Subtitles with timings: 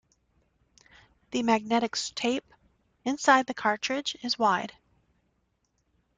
[1.29, 2.51] The magnetic tape
[3.05, 4.75] inside the cartridge is wide.